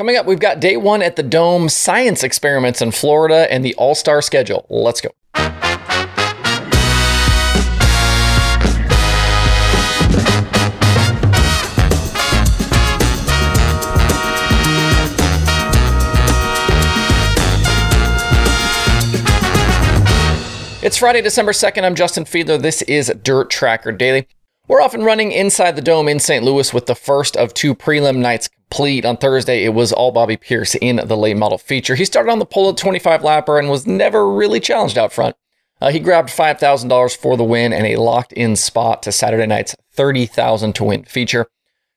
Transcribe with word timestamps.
Coming 0.00 0.16
up, 0.16 0.24
we've 0.24 0.40
got 0.40 0.60
day 0.60 0.78
one 0.78 1.02
at 1.02 1.16
the 1.16 1.22
Dome, 1.22 1.68
science 1.68 2.24
experiments 2.24 2.80
in 2.80 2.90
Florida, 2.90 3.46
and 3.52 3.62
the 3.62 3.74
All 3.74 3.94
Star 3.94 4.22
schedule. 4.22 4.64
Let's 4.70 5.02
go. 5.02 5.10
It's 20.82 20.96
Friday, 20.96 21.20
December 21.20 21.52
2nd. 21.52 21.84
I'm 21.84 21.94
Justin 21.94 22.24
Fiedler. 22.24 22.58
This 22.58 22.80
is 22.80 23.12
Dirt 23.22 23.50
Tracker 23.50 23.92
Daily. 23.92 24.26
We're 24.66 24.80
off 24.80 24.94
and 24.94 25.04
running 25.04 25.30
inside 25.32 25.76
the 25.76 25.82
dome 25.82 26.08
in 26.08 26.20
St. 26.20 26.42
Louis 26.42 26.72
with 26.72 26.86
the 26.86 26.94
first 26.94 27.36
of 27.36 27.52
two 27.52 27.74
prelim 27.74 28.16
nights 28.16 28.48
complete. 28.70 29.04
On 29.04 29.16
Thursday, 29.16 29.64
it 29.64 29.74
was 29.74 29.92
all 29.92 30.12
Bobby 30.12 30.36
Pierce 30.36 30.76
in 30.76 31.00
the 31.04 31.16
late 31.16 31.36
model 31.36 31.58
feature. 31.58 31.96
He 31.96 32.04
started 32.04 32.30
on 32.30 32.38
the 32.38 32.46
pole 32.46 32.70
at 32.70 32.76
25 32.76 33.22
lapper 33.22 33.58
and 33.58 33.68
was 33.68 33.86
never 33.86 34.32
really 34.32 34.60
challenged 34.60 34.96
out 34.96 35.12
front. 35.12 35.34
Uh, 35.80 35.90
he 35.90 35.98
grabbed 35.98 36.28
$5,000 36.28 37.16
for 37.16 37.36
the 37.36 37.44
win 37.44 37.72
and 37.72 37.86
a 37.86 37.96
locked 37.96 38.32
in 38.34 38.54
spot 38.54 39.02
to 39.02 39.12
Saturday 39.12 39.46
night's 39.46 39.74
30,000 39.92 40.74
to 40.74 40.84
win 40.84 41.04
feature. 41.04 41.46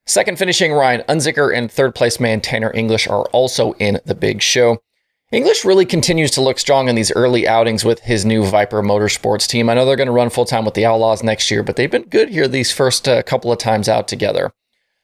Second 0.05 0.39
finishing 0.39 0.73
Ryan 0.73 1.01
Unzicker 1.07 1.55
and 1.55 1.71
third 1.71 1.93
place 1.93 2.19
man 2.19 2.41
Tanner 2.41 2.71
English 2.73 3.07
are 3.07 3.25
also 3.25 3.73
in 3.73 3.99
the 4.05 4.15
big 4.15 4.41
show. 4.41 4.79
English 5.31 5.65
really 5.65 5.85
continues 5.85 6.31
to 6.31 6.41
look 6.41 6.59
strong 6.59 6.89
in 6.89 6.95
these 6.95 7.11
early 7.11 7.47
outings 7.47 7.85
with 7.85 8.01
his 8.01 8.25
new 8.25 8.45
Viper 8.45 8.81
Motorsports 8.81 9.47
team. 9.47 9.69
I 9.69 9.73
know 9.73 9.85
they're 9.85 9.95
going 9.95 10.07
to 10.07 10.13
run 10.13 10.29
full 10.29 10.45
time 10.45 10.65
with 10.65 10.73
the 10.73 10.85
Outlaws 10.85 11.23
next 11.23 11.51
year, 11.51 11.63
but 11.63 11.75
they've 11.75 11.89
been 11.89 12.03
good 12.03 12.29
here 12.29 12.47
these 12.47 12.71
first 12.71 13.07
uh, 13.07 13.21
couple 13.23 13.51
of 13.51 13.57
times 13.57 13.87
out 13.87 14.07
together. 14.07 14.51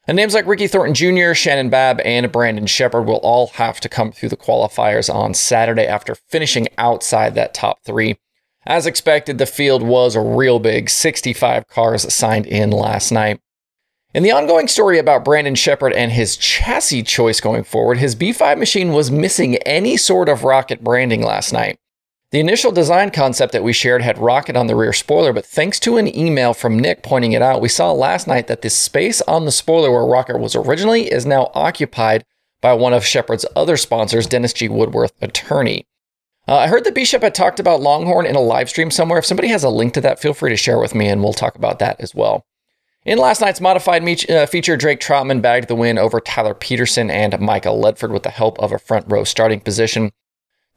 And 0.09 0.15
names 0.15 0.33
like 0.33 0.47
Ricky 0.47 0.67
Thornton 0.67 0.95
Jr., 0.95 1.35
Shannon 1.35 1.69
Babb, 1.69 2.01
and 2.03 2.31
Brandon 2.31 2.65
Sheppard 2.65 3.05
will 3.05 3.17
all 3.17 3.45
have 3.49 3.79
to 3.81 3.87
come 3.87 4.11
through 4.11 4.29
the 4.29 4.35
qualifiers 4.35 5.13
on 5.13 5.35
Saturday 5.35 5.85
after 5.85 6.15
finishing 6.15 6.67
outside 6.79 7.35
that 7.35 7.53
top 7.53 7.83
three. 7.83 8.17
As 8.65 8.87
expected, 8.87 9.37
the 9.37 9.45
field 9.45 9.83
was 9.83 10.15
a 10.15 10.19
real 10.19 10.57
big 10.57 10.89
65 10.89 11.67
cars 11.67 12.11
signed 12.11 12.47
in 12.47 12.71
last 12.71 13.11
night. 13.11 13.39
In 14.15 14.23
the 14.23 14.31
ongoing 14.31 14.67
story 14.67 14.97
about 14.97 15.23
Brandon 15.23 15.53
Sheppard 15.53 15.93
and 15.93 16.11
his 16.11 16.37
chassis 16.37 17.03
choice 17.03 17.39
going 17.39 17.63
forward, 17.63 17.99
his 17.99 18.15
B5 18.15 18.57
machine 18.57 18.93
was 18.93 19.11
missing 19.11 19.57
any 19.57 19.95
sort 19.95 20.27
of 20.27 20.43
rocket 20.43 20.83
branding 20.83 21.21
last 21.21 21.53
night. 21.53 21.77
The 22.31 22.39
initial 22.39 22.71
design 22.71 23.09
concept 23.09 23.53
that 23.53 23.63
we 23.63 23.73
shared 23.73 24.03
had 24.03 24.19
rocket 24.19 24.55
on 24.55 24.67
the 24.67 24.75
rear 24.75 24.93
spoiler, 24.93 25.33
but 25.33 25.47
thanks 25.47 25.79
to 25.79 25.97
an 25.97 26.15
email 26.15 26.53
from 26.53 26.77
Nick 26.77 27.01
pointing 27.01 27.31
it 27.31 27.41
out, 27.41 27.59
we 27.59 27.69
saw 27.69 27.91
last 27.91 28.27
night 28.27 28.45
that 28.45 28.61
the 28.61 28.69
space 28.69 29.19
on 29.21 29.45
the 29.45 29.51
spoiler 29.51 29.91
where 29.91 30.05
rocket 30.05 30.37
was 30.37 30.55
originally 30.55 31.11
is 31.11 31.25
now 31.25 31.49
occupied 31.55 32.23
by 32.61 32.73
one 32.73 32.93
of 32.93 33.01
Sheppard's 33.01 33.47
other 33.55 33.77
sponsors, 33.77 34.27
Dennis 34.27 34.53
G. 34.53 34.69
Woodworth, 34.69 35.13
attorney. 35.21 35.87
Uh, 36.47 36.57
I 36.57 36.67
heard 36.67 36.83
that 36.83 36.93
Bishop 36.93 37.23
had 37.23 37.33
talked 37.33 37.59
about 37.59 37.81
Longhorn 37.81 38.27
in 38.27 38.35
a 38.35 38.41
live 38.41 38.69
stream 38.69 38.91
somewhere. 38.91 39.17
If 39.17 39.25
somebody 39.25 39.47
has 39.47 39.63
a 39.63 39.69
link 39.69 39.95
to 39.95 40.01
that, 40.01 40.19
feel 40.19 40.35
free 40.35 40.51
to 40.51 40.55
share 40.55 40.79
with 40.79 40.93
me 40.93 41.07
and 41.07 41.23
we'll 41.23 41.33
talk 41.33 41.55
about 41.55 41.79
that 41.79 41.99
as 41.99 42.13
well. 42.13 42.45
In 43.05 43.17
last 43.17 43.41
night's 43.41 43.61
modified 43.61 44.03
uh, 44.29 44.45
feature, 44.45 44.77
Drake 44.77 44.99
Troutman 44.99 45.41
bagged 45.41 45.67
the 45.67 45.75
win 45.75 45.97
over 45.97 46.19
Tyler 46.19 46.53
Peterson 46.53 47.09
and 47.09 47.39
Micah 47.39 47.69
Ledford 47.69 48.11
with 48.11 48.21
the 48.21 48.29
help 48.29 48.59
of 48.59 48.71
a 48.71 48.77
front 48.77 49.05
row 49.09 49.23
starting 49.23 49.61
position. 49.61 50.11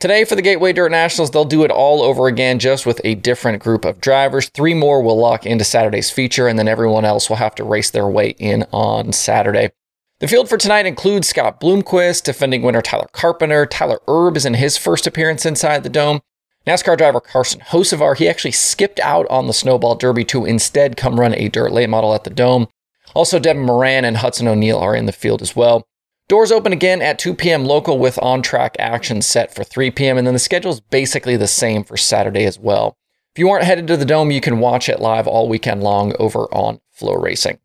Today, 0.03 0.25
for 0.25 0.34
the 0.34 0.42
Gateway 0.42 0.72
Dirt 0.72 0.91
Nationals, 0.91 1.31
they'll 1.31 1.45
do 1.45 1.62
it 1.62 1.70
all 1.70 2.03
over 2.03 2.27
again, 2.27 2.58
just 2.58 2.86
with 2.86 3.00
a 3.05 3.14
different 3.14 3.62
group 3.62 3.84
of 3.84 4.00
drivers. 4.00 4.48
Three 4.48 4.75
more 4.75 5.00
will 5.00 5.17
lock 5.17 5.47
into 5.47 5.62
Saturday's 5.62 6.11
feature, 6.11 6.48
and 6.48 6.58
then 6.58 6.67
everyone 6.67 7.05
else 7.05 7.28
will 7.28 7.36
have 7.36 7.55
to 7.55 7.62
race 7.62 7.89
their 7.89 8.08
way 8.08 8.30
in 8.30 8.67
on 8.73 9.12
Saturday. 9.12 9.70
The 10.19 10.27
field 10.27 10.48
for 10.48 10.58
tonight 10.58 10.86
includes 10.86 11.28
Scott 11.28 11.61
Bloomquist, 11.61 12.25
defending 12.25 12.62
winner 12.62 12.83
Tyler 12.83 13.06
Carpenter. 13.12 13.64
Tyler 13.64 14.00
Erb 14.08 14.36
is 14.36 14.45
in 14.45 14.55
his 14.55 14.77
first 14.77 15.06
appearance 15.06 15.47
inside 15.47 15.84
the 15.84 15.89
dome. 15.89 16.20
NASCAR 16.67 16.98
driver 16.98 17.20
Carson 17.20 17.61
Hocevar, 17.61 18.17
he 18.17 18.28
actually 18.28 18.50
skipped 18.50 18.98
out 18.98 19.28
on 19.30 19.47
the 19.47 19.53
Snowball 19.53 19.95
Derby 19.95 20.24
to 20.24 20.45
instead 20.45 20.96
come 20.96 21.20
run 21.20 21.36
a 21.36 21.48
dirt 21.48 21.70
late 21.70 21.89
model 21.89 22.12
at 22.12 22.24
the 22.24 22.30
Dome. 22.30 22.67
Also, 23.14 23.39
Devin 23.39 23.62
Moran 23.62 24.05
and 24.05 24.17
Hudson 24.17 24.48
O'Neal 24.48 24.79
are 24.79 24.96
in 24.96 25.07
the 25.07 25.12
field 25.12 25.42
as 25.42 25.55
well. 25.55 25.86
Doors 26.28 26.52
open 26.52 26.72
again 26.72 27.02
at 27.02 27.18
2 27.18 27.34
p.m. 27.34 27.64
local 27.64 27.98
with 27.98 28.18
on 28.22 28.42
track 28.42 28.77
action 28.78 29.20
set 29.20 29.55
for 29.55 29.64
3 29.64 29.90
p.m. 29.90 30.16
And 30.16 30.27
then 30.27 30.34
the 30.34 30.40
schedule 30.40 30.72
is 30.72 30.80
basically 30.80 31.36
the 31.36 31.48
same 31.48 31.84
for 31.84 31.96
Saturday 31.96 32.44
as 32.44 32.58
well. 32.58 32.96
If 33.34 33.38
you 33.38 33.50
aren't 33.50 33.64
headed 33.64 33.86
to 33.88 33.96
the 33.96 34.05
Dome, 34.05 34.30
you 34.30 34.40
can 34.40 34.58
watch 34.58 34.88
it 34.88 35.00
live 35.00 35.27
all 35.27 35.48
weekend 35.48 35.82
long 35.82 36.14
over 36.18 36.44
on 36.55 36.80
FloRacing. 36.98 37.58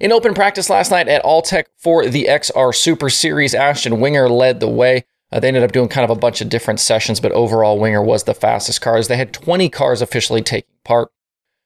In 0.00 0.12
open 0.12 0.34
practice 0.34 0.70
last 0.70 0.90
night 0.90 1.08
at 1.08 1.24
Alltech 1.24 1.64
for 1.76 2.06
the 2.06 2.26
XR 2.28 2.74
Super 2.74 3.10
Series, 3.10 3.54
Ashton 3.54 3.98
Winger 3.98 4.28
led 4.28 4.60
the 4.60 4.68
way. 4.68 5.04
Uh, 5.32 5.40
they 5.40 5.48
ended 5.48 5.62
up 5.62 5.72
doing 5.72 5.88
kind 5.88 6.04
of 6.04 6.16
a 6.16 6.20
bunch 6.20 6.40
of 6.40 6.48
different 6.48 6.80
sessions, 6.80 7.20
but 7.20 7.32
overall, 7.32 7.78
Winger 7.78 8.02
was 8.02 8.24
the 8.24 8.34
fastest 8.34 8.80
car 8.80 8.96
as 8.96 9.08
they 9.08 9.16
had 9.16 9.32
20 9.32 9.68
cars 9.68 10.00
officially 10.00 10.40
taking 10.40 10.70
part. 10.84 11.10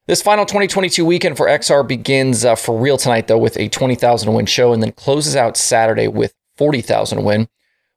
This 0.08 0.20
final 0.20 0.44
2022 0.44 1.04
weekend 1.04 1.36
for 1.36 1.46
XR 1.46 1.86
begins 1.86 2.44
uh, 2.44 2.56
for 2.56 2.76
real 2.76 2.96
tonight, 2.96 3.28
though, 3.28 3.38
with 3.38 3.56
a 3.56 3.68
20,000 3.68 4.32
win 4.32 4.46
show 4.46 4.72
and 4.72 4.82
then 4.82 4.90
closes 4.90 5.36
out 5.36 5.56
Saturday 5.56 6.08
with 6.08 6.34
40,000 6.56 7.22
win. 7.22 7.42
I 7.42 7.46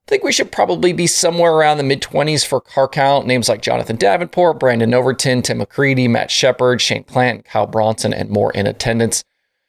think 0.05 0.23
we 0.23 0.31
should 0.31 0.51
probably 0.51 0.93
be 0.93 1.07
somewhere 1.07 1.53
around 1.53 1.77
the 1.77 1.83
mid 1.83 2.03
20s 2.03 2.45
for 2.45 2.61
car 2.61 2.87
count. 2.87 3.25
Names 3.25 3.49
like 3.49 3.63
Jonathan 3.63 3.95
Davenport, 3.95 4.59
Brandon 4.59 4.93
Overton, 4.93 5.41
Tim 5.41 5.57
McCreadie, 5.59 6.07
Matt 6.07 6.29
Sheppard, 6.29 6.79
Shane 6.79 7.03
Plant, 7.05 7.43
Kyle 7.43 7.65
Bronson, 7.65 8.13
and 8.13 8.29
more 8.29 8.51
in 8.51 8.67
attendance. 8.67 9.23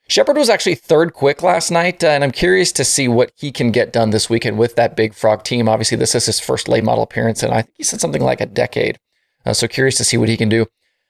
Sheppard 0.06 0.36
was 0.36 0.50
actually 0.50 0.74
third 0.74 1.14
quick 1.14 1.42
last 1.42 1.70
night, 1.70 2.04
uh, 2.04 2.08
and 2.08 2.22
I'm 2.22 2.32
curious 2.32 2.70
to 2.72 2.84
see 2.84 3.08
what 3.08 3.32
he 3.36 3.50
can 3.50 3.70
get 3.70 3.94
done 3.94 4.10
this 4.10 4.28
weekend 4.28 4.58
with 4.58 4.76
that 4.76 4.94
Big 4.94 5.14
Frog 5.14 5.42
team. 5.42 5.70
Obviously, 5.70 5.96
this 5.96 6.14
is 6.14 6.26
his 6.26 6.38
first 6.38 6.68
late 6.68 6.84
model 6.84 7.02
appearance, 7.02 7.42
and 7.42 7.54
I 7.54 7.62
think 7.62 7.76
he 7.78 7.82
said 7.82 8.02
something 8.02 8.22
like 8.22 8.42
a 8.42 8.46
decade. 8.46 8.98
Uh, 9.46 9.54
so 9.54 9.66
curious 9.66 9.96
to 9.96 10.04
see 10.04 10.18
what 10.18 10.28
he 10.28 10.36
can 10.36 10.50
do. 10.50 10.66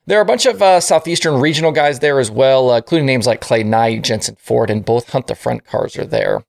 There 0.09 0.19
are 0.19 0.22
a 0.22 0.27
bunch 0.27 0.47
of 0.47 0.62
uh, 0.62 0.78
Southeastern 0.78 1.41
regional 1.41 1.72
guys 1.72 1.99
there 1.99 2.21
as 2.21 2.31
well, 2.31 2.71
uh, 2.71 2.77
including 2.77 3.06
names 3.06 3.27
like 3.27 3.41
Clay 3.41 3.65
Knight, 3.65 4.03
Jensen 4.05 4.37
Ford, 4.37 4.71
and 4.71 4.84
both 4.84 5.11
Hunt 5.11 5.27
the 5.27 5.34
Front 5.34 5.65
cars 5.65 5.97
are 5.97 6.06
there. 6.06 6.44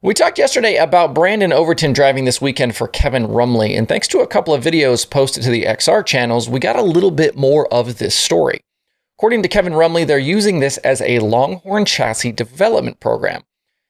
We 0.00 0.14
talked 0.14 0.38
yesterday 0.38 0.76
about 0.76 1.12
Brandon 1.12 1.52
Overton 1.52 1.92
driving 1.92 2.24
this 2.24 2.40
weekend 2.40 2.76
for 2.76 2.88
Kevin 2.88 3.26
Rumley, 3.26 3.76
and 3.76 3.86
thanks 3.86 4.08
to 4.08 4.20
a 4.20 4.26
couple 4.26 4.54
of 4.54 4.64
videos 4.64 5.08
posted 5.08 5.42
to 5.42 5.50
the 5.50 5.64
XR 5.64 6.06
channels, 6.06 6.48
we 6.48 6.60
got 6.60 6.76
a 6.76 6.82
little 6.82 7.10
bit 7.10 7.36
more 7.36 7.70
of 7.74 7.98
this 7.98 8.14
story. 8.14 8.60
According 9.18 9.42
to 9.42 9.48
Kevin 9.48 9.74
Rumley, 9.74 10.06
they're 10.06 10.18
using 10.18 10.60
this 10.60 10.78
as 10.78 11.02
a 11.02 11.18
Longhorn 11.18 11.84
chassis 11.84 12.32
development 12.32 13.00
program. 13.00 13.42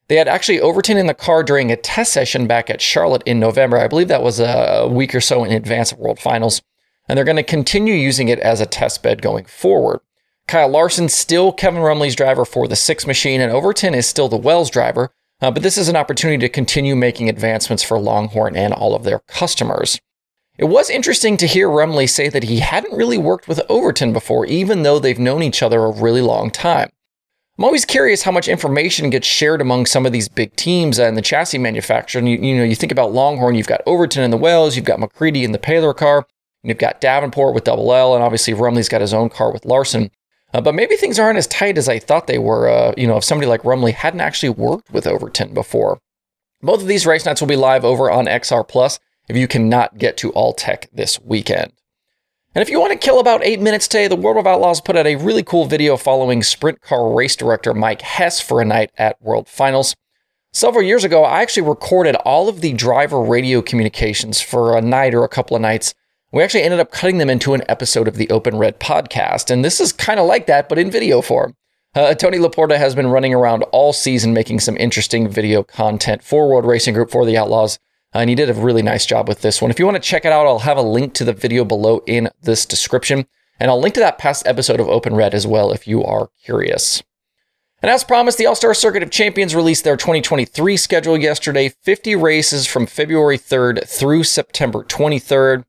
They 0.09 0.16
had 0.16 0.26
actually 0.26 0.60
Overton 0.60 0.97
in 0.97 1.06
the 1.06 1.15
car 1.15 1.44
during 1.44 1.70
a 1.70 1.76
test 1.76 2.12
session 2.12 2.48
back 2.48 2.69
at 2.69 2.80
Charlotte 2.80 3.22
in 3.26 3.38
November. 3.38 3.78
I 3.78 3.86
believe 3.86 4.09
that 4.09 4.22
was 4.22 4.41
a 4.41 4.88
week 4.91 5.15
or 5.15 5.20
so 5.20 5.44
in 5.44 5.53
advance 5.53 5.92
of 5.92 5.98
World 5.98 6.19
Finals. 6.19 6.62
And 7.08 7.16
they're 7.16 7.24
going 7.24 7.36
to 7.36 7.42
continue 7.42 7.94
using 7.94 8.28
it 8.28 8.38
as 8.41 8.60
a 8.60 8.66
test 8.66 9.02
bed 9.02 9.22
going 9.22 9.46
forward. 9.46 10.00
Kyle 10.46 10.69
Larson 10.69 11.08
still 11.08 11.52
Kevin 11.52 11.82
Rumley's 11.82 12.16
driver 12.16 12.44
for 12.44 12.69
the 12.69 12.76
six 12.76 13.06
machine, 13.06 13.41
and 13.41 13.52
Overton 13.52 13.94
is 13.94 14.06
still 14.06 14.28
the 14.28 14.36
Wells 14.36 14.70
driver. 14.70 15.10
Uh, 15.41 15.50
but 15.50 15.62
this 15.62 15.78
is 15.78 15.88
an 15.88 15.97
opportunity 15.97 16.38
to 16.38 16.48
continue 16.48 16.97
making 16.97 17.28
advancements 17.28 17.82
for 17.82 17.98
Longhorn 17.98 18.56
and 18.56 18.72
all 18.72 18.94
of 18.94 19.04
their 19.04 19.20
customers. 19.28 20.00
It 20.58 20.64
was 20.64 20.91
interesting 20.91 21.36
to 21.36 21.47
hear 21.47 21.68
Rumley 21.68 22.08
say 22.08 22.28
that 22.28 22.42
he 22.42 22.58
hadn't 22.58 22.97
really 22.97 23.18
worked 23.18 23.47
with 23.47 23.60
Overton 23.68 24.12
before, 24.12 24.44
even 24.47 24.82
though 24.82 24.98
they've 24.98 25.18
known 25.18 25.44
each 25.44 25.62
other 25.62 25.84
a 25.84 25.92
really 25.92 26.20
long 26.20 26.50
time. 26.50 26.91
I'm 27.56 27.64
always 27.64 27.84
curious 27.84 28.22
how 28.22 28.32
much 28.32 28.48
information 28.48 29.10
gets 29.10 29.26
shared 29.26 29.60
among 29.60 29.86
some 29.86 30.06
of 30.06 30.12
these 30.12 30.28
big 30.28 30.56
teams 30.56 30.98
and 30.98 31.16
the 31.16 31.22
chassis 31.22 31.58
manufacturer. 31.58 32.18
And 32.18 32.28
you, 32.28 32.38
you 32.38 32.56
know, 32.56 32.64
you 32.64 32.74
think 32.74 32.91
about 32.91 33.12
Longhorn, 33.12 33.54
you've 33.54 33.68
got 33.68 33.82
Overton 33.86 34.24
in 34.24 34.30
the 34.32 34.36
Wells, 34.36 34.74
you've 34.74 34.84
got 34.84 34.98
McCreadie 34.98 35.44
in 35.44 35.52
the 35.52 35.58
Paylor 35.58 35.97
car, 35.97 36.26
and 36.62 36.70
you've 36.70 36.78
got 36.78 37.00
Davenport 37.00 37.54
with 37.54 37.64
Double 37.64 37.92
L, 37.92 38.14
and 38.14 38.22
obviously 38.22 38.54
Rumley's 38.54 38.88
got 38.88 39.00
his 39.00 39.14
own 39.14 39.28
car 39.28 39.52
with 39.52 39.64
Larson. 39.64 40.10
Uh, 40.52 40.60
but 40.60 40.74
maybe 40.74 40.96
things 40.96 41.19
aren't 41.19 41.38
as 41.38 41.46
tight 41.46 41.76
as 41.76 41.88
I 41.88 41.98
thought 41.98 42.26
they 42.26 42.38
were. 42.38 42.69
Uh, 42.69 42.94
you 42.96 43.06
know, 43.06 43.16
if 43.16 43.24
somebody 43.24 43.46
like 43.46 43.62
Rumley 43.62 43.92
hadn't 43.92 44.20
actually 44.20 44.48
worked 44.50 44.91
with 44.91 45.06
Overton 45.06 45.52
before. 45.52 45.98
Both 46.62 46.82
of 46.82 46.88
these 46.88 47.06
race 47.06 47.24
nights 47.24 47.41
will 47.41 47.48
be 47.48 47.56
live 47.56 47.84
over 47.84 48.10
on 48.10 48.27
XR 48.27 48.66
Plus 48.66 48.98
if 49.28 49.36
you 49.36 49.47
cannot 49.47 49.98
get 49.98 50.16
to 50.18 50.30
All 50.30 50.53
Tech 50.53 50.88
this 50.92 51.21
weekend. 51.21 51.72
And 52.54 52.62
if 52.62 52.71
you 52.71 52.80
want 52.80 52.92
to 52.92 52.98
kill 52.98 53.21
about 53.21 53.44
eight 53.44 53.60
minutes 53.60 53.86
today, 53.86 54.09
the 54.09 54.16
World 54.16 54.38
of 54.38 54.47
Outlaws 54.47 54.80
put 54.80 54.97
out 54.97 55.06
a 55.06 55.16
really 55.16 55.42
cool 55.42 55.66
video 55.66 55.97
following 55.97 56.42
sprint 56.42 56.80
car 56.80 57.15
race 57.15 57.36
director 57.36 57.74
Mike 57.74 58.03
Hess 58.03 58.41
for 58.41 58.60
a 58.60 58.65
night 58.65 58.91
at 58.97 59.21
World 59.22 59.48
Finals. 59.48 59.94
Several 60.53 60.83
years 60.83 61.04
ago, 61.04 61.24
I 61.24 61.42
actually 61.42 61.68
recorded 61.68 62.16
all 62.16 62.48
of 62.48 62.62
the 62.62 62.72
driver 62.72 63.21
radio 63.21 63.60
communications 63.60 64.41
for 64.41 64.77
a 64.77 64.80
night 64.80 65.15
or 65.15 65.22
a 65.22 65.28
couple 65.28 65.54
of 65.56 65.62
nights. 65.62 65.94
We 66.30 66.42
actually 66.42 66.63
ended 66.63 66.80
up 66.80 66.92
cutting 66.92 67.19
them 67.19 67.30
into 67.30 67.54
an 67.54 67.63
episode 67.69 68.07
of 68.07 68.16
the 68.16 68.28
Open 68.28 68.57
Red 68.57 68.78
podcast, 68.80 69.51
and 69.51 69.65
this 69.65 69.80
is 69.80 69.92
kind 69.92 70.21
of 70.21 70.27
like 70.27 70.47
that, 70.47 70.69
but 70.69 70.78
in 70.78 70.91
video 70.91 71.22
form. 71.22 71.54
Uh, 71.95 72.13
Tony 72.15 72.39
Laporta 72.39 72.77
has 72.77 72.95
been 72.95 73.07
running 73.07 73.33
around 73.33 73.63
all 73.72 73.95
season 73.95 74.34
making 74.34 74.60
some 74.60 74.77
interesting 74.77 75.28
video 75.28 75.63
content 75.63 76.22
for 76.22 76.48
World 76.48 76.66
Racing 76.66 76.92
Group 76.92 77.10
for 77.10 77.25
the 77.25 77.39
Outlaws, 77.39 77.78
and 78.13 78.28
he 78.28 78.36
did 78.36 78.51
a 78.51 78.54
really 78.54 78.83
nice 78.83 79.07
job 79.07 79.27
with 79.27 79.41
this 79.41 79.63
one. 79.63 79.71
If 79.71 79.78
you 79.78 79.86
want 79.86 79.97
to 79.97 80.03
check 80.03 80.25
it 80.27 80.33
out, 80.33 80.47
I'll 80.47 80.60
have 80.60 80.77
a 80.77 80.83
link 80.83 81.15
to 81.15 81.25
the 81.25 81.33
video 81.33 81.65
below 81.65 82.03
in 82.07 82.28
this 82.42 82.66
description. 82.66 83.27
And 83.60 83.71
I'll 83.71 83.81
link 83.81 83.95
to 83.95 84.01
that 84.01 84.19
past 84.19 84.47
episode 84.47 84.81
of 84.81 84.89
Open 84.89 85.15
Red 85.15 85.34
as 85.34 85.47
well 85.47 85.72
if 85.72 85.89
you 85.89 86.04
are 86.04 86.31
curious. 86.45 87.03
And 87.83 87.91
as 87.91 88.04
promised, 88.04 88.39
the 88.39 88.47
All 88.47 88.54
Star 88.54 88.74
Circuit 88.74 89.03
of 89.03 89.10
Champions 89.10 89.54
released 89.54 89.84
their 89.84 89.97
2023 89.97 90.77
schedule 90.77 91.16
yesterday 91.16 91.69
50 91.69 92.16
races 92.16 92.66
from 92.66 92.86
February 92.86 93.39
3rd 93.39 93.89
through 93.89 94.24
September 94.24 94.84
23rd. 94.84 95.65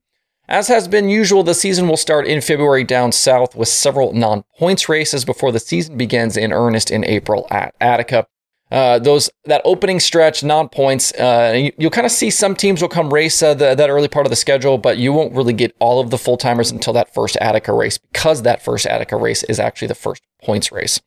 As 0.50 0.66
has 0.66 0.88
been 0.88 1.08
usual, 1.08 1.44
the 1.44 1.54
season 1.54 1.86
will 1.86 1.96
start 1.96 2.26
in 2.26 2.40
February 2.40 2.82
down 2.82 3.12
south 3.12 3.54
with 3.54 3.68
several 3.68 4.12
non 4.12 4.42
points 4.58 4.88
races 4.88 5.24
before 5.24 5.52
the 5.52 5.60
season 5.60 5.96
begins 5.96 6.36
in 6.36 6.52
earnest 6.52 6.90
in 6.90 7.04
April 7.04 7.46
at 7.52 7.72
Attica. 7.80 8.26
Uh, 8.68 8.98
those 8.98 9.30
that 9.44 9.62
opening 9.64 10.00
stretch 10.00 10.42
non 10.42 10.68
points, 10.68 11.12
uh, 11.14 11.52
you, 11.56 11.72
will 11.78 11.90
kind 11.90 12.04
of 12.04 12.10
see 12.10 12.30
some 12.30 12.56
teams 12.56 12.82
will 12.82 12.88
come 12.88 13.14
race 13.14 13.40
uh, 13.44 13.54
the, 13.54 13.76
that 13.76 13.90
early 13.90 14.08
part 14.08 14.26
of 14.26 14.30
the 14.30 14.36
schedule, 14.36 14.76
but 14.76 14.98
you 14.98 15.12
won't 15.12 15.32
really 15.34 15.52
get 15.52 15.72
all 15.78 16.00
of 16.00 16.10
the 16.10 16.18
full 16.18 16.36
timers 16.36 16.72
until 16.72 16.92
that 16.92 17.14
first 17.14 17.36
Attica 17.36 17.72
race 17.72 17.98
because 17.98 18.42
that 18.42 18.60
first 18.60 18.86
Attica 18.86 19.16
race 19.16 19.44
is 19.44 19.60
actually 19.60 19.88
the 19.88 19.94
first 19.94 20.20
points 20.42 20.72
race. 20.72 21.00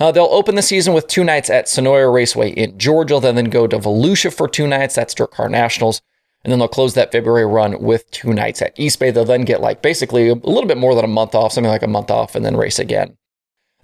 Uh, 0.00 0.10
they'll 0.12 0.24
open 0.26 0.54
the 0.54 0.62
season 0.62 0.94
with 0.94 1.08
two 1.08 1.24
nights 1.24 1.50
at 1.50 1.66
Senoia 1.66 2.10
Raceway 2.10 2.52
in 2.52 2.78
Georgia, 2.78 3.20
then, 3.20 3.34
then 3.34 3.46
go 3.46 3.66
to 3.66 3.78
Volusia 3.78 4.32
for 4.32 4.48
two 4.48 4.66
nights. 4.66 4.94
That's 4.94 5.14
Car 5.14 5.50
Nationals. 5.50 6.00
And 6.44 6.52
then 6.52 6.58
they'll 6.58 6.68
close 6.68 6.94
that 6.94 7.12
February 7.12 7.46
run 7.46 7.80
with 7.82 8.10
two 8.10 8.32
nights 8.32 8.62
at 8.62 8.78
East 8.78 9.00
Bay. 9.00 9.10
They'll 9.10 9.24
then 9.24 9.44
get 9.44 9.60
like 9.60 9.82
basically 9.82 10.28
a 10.28 10.34
little 10.34 10.66
bit 10.66 10.78
more 10.78 10.94
than 10.94 11.04
a 11.04 11.08
month 11.08 11.34
off, 11.34 11.52
something 11.52 11.70
like 11.70 11.82
a 11.82 11.88
month 11.88 12.10
off, 12.10 12.34
and 12.34 12.44
then 12.44 12.56
race 12.56 12.78
again. 12.78 13.16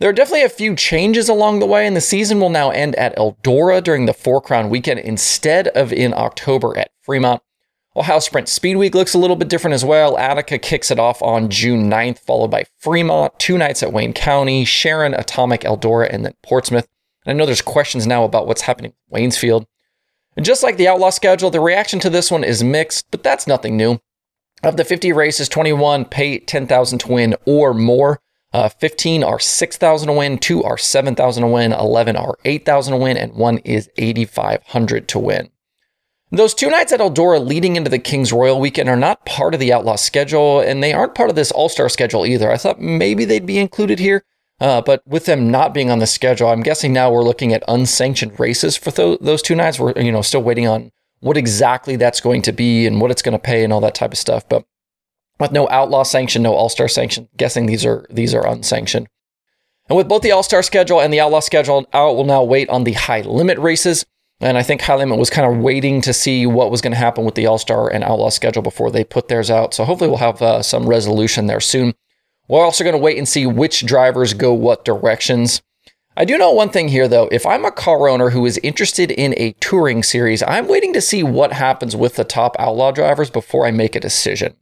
There 0.00 0.10
are 0.10 0.14
definitely 0.14 0.42
a 0.42 0.48
few 0.48 0.74
changes 0.74 1.28
along 1.28 1.60
the 1.60 1.66
way, 1.66 1.86
and 1.86 1.96
the 1.96 2.00
season 2.00 2.40
will 2.40 2.50
now 2.50 2.70
end 2.70 2.96
at 2.96 3.16
Eldora 3.16 3.82
during 3.82 4.06
the 4.06 4.12
Four 4.12 4.40
Crown 4.40 4.68
weekend 4.68 5.00
instead 5.00 5.68
of 5.68 5.92
in 5.92 6.12
October 6.12 6.76
at 6.76 6.90
Fremont. 7.00 7.42
Ohio 7.96 8.18
Sprint 8.18 8.48
Speed 8.48 8.76
Week 8.76 8.92
looks 8.92 9.14
a 9.14 9.18
little 9.18 9.36
bit 9.36 9.48
different 9.48 9.74
as 9.74 9.84
well. 9.84 10.18
Attica 10.18 10.58
kicks 10.58 10.90
it 10.90 10.98
off 10.98 11.22
on 11.22 11.48
June 11.48 11.88
9th, 11.88 12.18
followed 12.18 12.50
by 12.50 12.64
Fremont, 12.78 13.38
two 13.38 13.56
nights 13.56 13.84
at 13.84 13.92
Wayne 13.92 14.12
County, 14.12 14.64
Sharon, 14.64 15.14
Atomic, 15.14 15.60
Eldora, 15.60 16.12
and 16.12 16.24
then 16.24 16.34
Portsmouth. 16.42 16.88
And 17.24 17.32
I 17.32 17.38
know 17.38 17.46
there's 17.46 17.62
questions 17.62 18.04
now 18.04 18.24
about 18.24 18.48
what's 18.48 18.62
happening 18.62 18.94
Waynesfield. 19.12 19.66
And 20.36 20.44
just 20.44 20.62
like 20.62 20.76
the 20.76 20.88
Outlaw 20.88 21.10
schedule, 21.10 21.50
the 21.50 21.60
reaction 21.60 22.00
to 22.00 22.10
this 22.10 22.30
one 22.30 22.44
is 22.44 22.64
mixed, 22.64 23.10
but 23.10 23.22
that's 23.22 23.46
nothing 23.46 23.76
new. 23.76 24.00
Of 24.62 24.76
the 24.76 24.84
50 24.84 25.12
races, 25.12 25.48
21 25.48 26.06
pay 26.06 26.38
10,000 26.38 26.98
to 26.98 27.08
win 27.08 27.36
or 27.44 27.74
more. 27.74 28.20
Uh, 28.52 28.68
15 28.68 29.24
are 29.24 29.40
6,000 29.40 30.06
to 30.06 30.12
win, 30.12 30.38
2 30.38 30.62
are 30.62 30.78
7,000 30.78 31.42
to 31.42 31.48
win, 31.48 31.72
11 31.72 32.16
are 32.16 32.38
8,000 32.44 32.92
to 32.92 32.96
win, 32.96 33.16
and 33.16 33.34
1 33.34 33.58
is 33.58 33.90
8,500 33.96 35.08
to 35.08 35.18
win. 35.18 35.50
Those 36.30 36.54
two 36.54 36.70
nights 36.70 36.92
at 36.92 37.00
Eldora 37.00 37.44
leading 37.44 37.76
into 37.76 37.90
the 37.90 37.98
King's 37.98 38.32
Royal 38.32 38.60
weekend 38.60 38.88
are 38.88 38.96
not 38.96 39.26
part 39.26 39.54
of 39.54 39.60
the 39.60 39.72
Outlaw 39.72 39.96
schedule, 39.96 40.60
and 40.60 40.82
they 40.82 40.92
aren't 40.92 41.14
part 41.14 41.30
of 41.30 41.36
this 41.36 41.52
All 41.52 41.68
Star 41.68 41.88
schedule 41.88 42.26
either. 42.26 42.50
I 42.50 42.56
thought 42.56 42.80
maybe 42.80 43.24
they'd 43.24 43.46
be 43.46 43.58
included 43.58 43.98
here, 43.98 44.24
uh, 44.60 44.80
but 44.80 45.02
with 45.06 45.26
them 45.26 45.50
not 45.50 45.74
being 45.74 45.90
on 45.90 45.98
the 45.98 46.06
schedule, 46.06 46.48
I'm 46.48 46.62
guessing 46.62 46.92
now 46.92 47.10
we're 47.10 47.22
looking 47.22 47.52
at 47.52 47.64
unsanctioned 47.66 48.38
races 48.38 48.76
for 48.76 48.90
th- 48.90 49.18
those 49.20 49.42
two 49.42 49.54
nights. 49.54 49.78
We're 49.78 49.92
you 50.00 50.12
know 50.12 50.22
still 50.22 50.42
waiting 50.42 50.68
on 50.68 50.90
what 51.20 51.36
exactly 51.36 51.96
that's 51.96 52.20
going 52.20 52.42
to 52.42 52.52
be 52.52 52.86
and 52.86 53.00
what 53.00 53.10
it's 53.10 53.22
going 53.22 53.32
to 53.32 53.38
pay 53.38 53.64
and 53.64 53.72
all 53.72 53.80
that 53.80 53.94
type 53.94 54.12
of 54.12 54.18
stuff. 54.18 54.48
But 54.48 54.64
with 55.40 55.52
no 55.52 55.68
Outlaw 55.68 56.02
sanction, 56.02 56.42
no 56.42 56.54
All 56.54 56.68
Star 56.68 56.88
sanction, 56.88 57.28
guessing 57.36 57.66
these 57.66 57.84
are 57.84 58.06
these 58.10 58.34
are 58.34 58.46
unsanctioned. 58.46 59.08
And 59.88 59.96
with 59.96 60.08
both 60.08 60.22
the 60.22 60.32
All 60.32 60.42
Star 60.42 60.62
schedule 60.62 61.00
and 61.00 61.12
the 61.12 61.20
Outlaw 61.20 61.40
schedule 61.40 61.86
out, 61.92 62.14
we'll 62.14 62.24
now 62.24 62.44
wait 62.44 62.68
on 62.68 62.84
the 62.84 62.92
high 62.92 63.22
limit 63.22 63.58
races. 63.58 64.04
And 64.40 64.58
I 64.58 64.62
think 64.62 64.82
High 64.82 64.96
Limit 64.96 65.18
was 65.18 65.30
kind 65.30 65.50
of 65.50 65.62
waiting 65.62 66.00
to 66.02 66.12
see 66.12 66.44
what 66.44 66.70
was 66.70 66.80
going 66.80 66.92
to 66.92 66.98
happen 66.98 67.24
with 67.24 67.34
the 67.34 67.46
All 67.46 67.56
Star 67.56 67.88
and 67.88 68.02
Outlaw 68.02 68.30
schedule 68.30 68.62
before 68.62 68.90
they 68.90 69.04
put 69.04 69.28
theirs 69.28 69.50
out. 69.50 69.72
So 69.74 69.84
hopefully 69.84 70.10
we'll 70.10 70.18
have 70.18 70.42
uh, 70.42 70.62
some 70.62 70.88
resolution 70.88 71.46
there 71.46 71.60
soon. 71.60 71.94
We're 72.48 72.64
also 72.64 72.84
going 72.84 72.94
to 72.94 73.02
wait 73.02 73.18
and 73.18 73.28
see 73.28 73.46
which 73.46 73.86
drivers 73.86 74.34
go 74.34 74.52
what 74.52 74.84
directions. 74.84 75.62
I 76.16 76.24
do 76.24 76.38
know 76.38 76.52
one 76.52 76.70
thing 76.70 76.88
here, 76.88 77.08
though. 77.08 77.28
If 77.32 77.44
I'm 77.46 77.64
a 77.64 77.72
car 77.72 78.08
owner 78.08 78.30
who 78.30 78.46
is 78.46 78.60
interested 78.62 79.10
in 79.10 79.34
a 79.36 79.52
touring 79.60 80.02
series, 80.02 80.42
I'm 80.42 80.68
waiting 80.68 80.92
to 80.92 81.00
see 81.00 81.22
what 81.22 81.52
happens 81.52 81.96
with 81.96 82.16
the 82.16 82.24
top 82.24 82.54
outlaw 82.58 82.92
drivers 82.92 83.30
before 83.30 83.66
I 83.66 83.70
make 83.70 83.96
a 83.96 84.00
decision. 84.00 84.54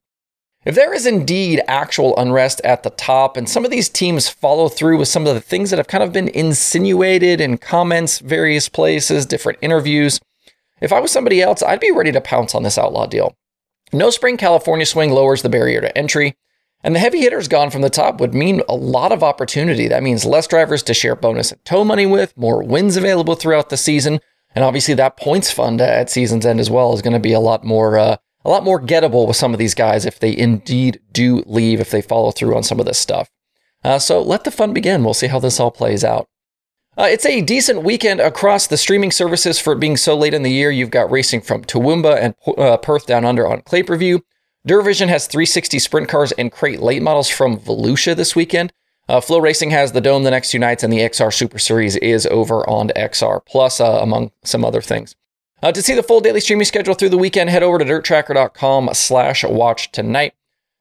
If 0.64 0.76
there 0.76 0.94
is 0.94 1.06
indeed 1.06 1.60
actual 1.66 2.16
unrest 2.16 2.60
at 2.62 2.84
the 2.84 2.90
top, 2.90 3.36
and 3.36 3.48
some 3.48 3.64
of 3.64 3.72
these 3.72 3.88
teams 3.88 4.28
follow 4.28 4.68
through 4.68 4.96
with 4.96 5.08
some 5.08 5.26
of 5.26 5.34
the 5.34 5.40
things 5.40 5.70
that 5.70 5.78
have 5.78 5.88
kind 5.88 6.04
of 6.04 6.12
been 6.12 6.28
insinuated 6.28 7.40
in 7.40 7.58
comments, 7.58 8.20
various 8.20 8.68
places, 8.68 9.26
different 9.26 9.58
interviews, 9.60 10.20
if 10.80 10.92
I 10.92 11.00
was 11.00 11.10
somebody 11.10 11.42
else, 11.42 11.62
I'd 11.62 11.80
be 11.80 11.90
ready 11.90 12.12
to 12.12 12.20
pounce 12.20 12.54
on 12.54 12.62
this 12.62 12.78
outlaw 12.78 13.06
deal. 13.06 13.36
No 13.92 14.10
spring 14.10 14.36
California 14.36 14.86
swing 14.86 15.10
lowers 15.10 15.42
the 15.42 15.48
barrier 15.48 15.80
to 15.80 15.96
entry, 15.98 16.36
and 16.82 16.94
the 16.94 17.00
heavy 17.00 17.20
hitters 17.20 17.48
gone 17.48 17.70
from 17.70 17.82
the 17.82 17.90
top 17.90 18.20
would 18.20 18.34
mean 18.34 18.62
a 18.68 18.74
lot 18.74 19.12
of 19.12 19.22
opportunity. 19.22 19.88
That 19.88 20.02
means 20.02 20.24
less 20.24 20.46
drivers 20.46 20.82
to 20.84 20.94
share 20.94 21.14
bonus 21.14 21.52
and 21.52 21.64
tow 21.64 21.84
money 21.84 22.06
with, 22.06 22.36
more 22.36 22.62
wins 22.62 22.96
available 22.96 23.34
throughout 23.34 23.68
the 23.70 23.76
season, 23.76 24.20
and 24.54 24.64
obviously 24.64 24.94
that 24.94 25.16
points 25.16 25.50
fund 25.50 25.80
at 25.80 26.10
season's 26.10 26.46
end 26.46 26.60
as 26.60 26.70
well 26.70 26.92
is 26.92 27.02
going 27.02 27.12
to 27.12 27.20
be 27.20 27.32
a 27.32 27.40
lot 27.40 27.64
more 27.64 27.98
uh, 27.98 28.16
a 28.44 28.50
lot 28.50 28.64
more 28.64 28.80
gettable 28.80 29.26
with 29.26 29.36
some 29.36 29.52
of 29.52 29.58
these 29.58 29.74
guys 29.74 30.04
if 30.04 30.18
they 30.18 30.36
indeed 30.36 31.00
do 31.12 31.42
leave, 31.46 31.80
if 31.80 31.90
they 31.90 32.02
follow 32.02 32.32
through 32.32 32.56
on 32.56 32.62
some 32.62 32.80
of 32.80 32.86
this 32.86 32.98
stuff. 32.98 33.30
Uh, 33.84 33.98
so 33.98 34.20
let 34.20 34.44
the 34.44 34.50
fun 34.50 34.72
begin. 34.72 35.04
We'll 35.04 35.14
see 35.14 35.28
how 35.28 35.38
this 35.38 35.60
all 35.60 35.70
plays 35.70 36.04
out. 36.04 36.28
Uh, 36.96 37.08
it's 37.10 37.24
a 37.24 37.40
decent 37.40 37.82
weekend 37.82 38.20
across 38.20 38.66
the 38.66 38.76
streaming 38.76 39.10
services 39.10 39.58
for 39.58 39.72
it 39.72 39.80
being 39.80 39.96
so 39.96 40.16
late 40.16 40.34
in 40.34 40.42
the 40.42 40.50
year. 40.50 40.70
You've 40.70 40.90
got 40.90 41.10
racing 41.10 41.40
from 41.40 41.64
Toowoomba 41.64 42.18
and 42.20 42.34
uh, 42.58 42.76
Perth 42.76 43.06
down 43.06 43.24
under 43.24 43.46
on 43.46 43.62
Clay 43.62 43.82
Per 43.82 43.96
View. 44.64 44.76
DIRTVision 44.76 45.08
has 45.08 45.26
360 45.26 45.78
sprint 45.78 46.08
cars 46.08 46.32
and 46.32 46.52
crate 46.52 46.80
late 46.80 47.02
models 47.02 47.28
from 47.28 47.58
Volusia 47.58 48.14
this 48.14 48.36
weekend. 48.36 48.72
Uh, 49.08 49.20
FloRacing 49.20 49.70
has 49.70 49.92
the 49.92 50.00
Dome 50.00 50.22
the 50.22 50.30
next 50.30 50.50
two 50.50 50.58
nights, 50.58 50.82
and 50.82 50.92
the 50.92 51.00
XR 51.00 51.32
Super 51.34 51.58
Series 51.58 51.96
is 51.96 52.26
over 52.26 52.68
on 52.68 52.88
XR 52.90 53.44
Plus, 53.44 53.80
uh, 53.80 53.98
among 54.00 54.30
some 54.44 54.64
other 54.64 54.80
things. 54.80 55.16
Uh, 55.62 55.72
to 55.72 55.82
see 55.82 55.94
the 55.94 56.02
full 56.02 56.20
daily 56.20 56.40
streaming 56.40 56.64
schedule 56.64 56.94
through 56.94 57.08
the 57.08 57.18
weekend, 57.18 57.50
head 57.50 57.62
over 57.62 57.78
to 57.78 57.84
dirttracker.com 57.84 58.90
slash 58.92 59.44
watch 59.44 59.92
tonight. 59.92 60.34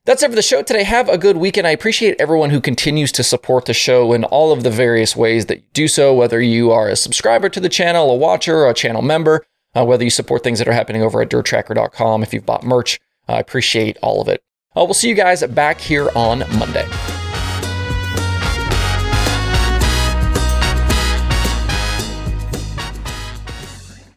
That's 0.06 0.24
it 0.24 0.30
for 0.30 0.36
the 0.36 0.42
show 0.42 0.64
today. 0.64 0.84
Have 0.84 1.10
a 1.10 1.18
good 1.18 1.38
weekend. 1.38 1.68
I 1.68 1.72
appreciate 1.72 2.20
everyone 2.20 2.50
who 2.50 2.60
continues 2.60 3.12
to 3.12 3.24
support 3.24 3.66
the 3.66 3.74
show 3.74 4.14
in 4.14 4.24
all 4.24 4.52
of 4.52 4.64
the 4.64 4.72
various 4.72 5.16
ways 5.16 5.46
that 5.46 5.58
you 5.58 5.64
do 5.74 5.88
so, 5.88 6.14
whether 6.14 6.42
you 6.42 6.72
are 6.72 6.90
a 6.90 6.96
subscriber 6.96 7.50
to 7.50 7.60
the 7.60 7.70
channel, 7.70 8.10
a 8.10 8.16
watcher, 8.16 8.66
a 8.66 8.74
channel 8.74 9.04
member, 9.04 9.46
uh, 9.76 9.86
whether 9.86 10.04
you 10.04 10.10
support 10.10 10.44
things 10.44 10.58
that 10.58 10.68
are 10.68 10.74
happening 10.74 11.04
over 11.04 11.22
at 11.22 11.30
dirttracker.com, 11.30 12.24
if 12.24 12.34
you've 12.34 12.46
bought 12.46 12.64
merch. 12.64 13.00
I 13.32 13.40
appreciate 13.40 13.98
all 14.02 14.22
of 14.22 14.28
it. 14.28 14.42
Uh, 14.76 14.86
we'll 14.86 14.94
see 14.94 15.10
you 15.10 15.16
guys 15.16 15.44
back 15.48 15.80
here 15.80 16.10
on 16.16 16.40
Monday. 16.58 16.88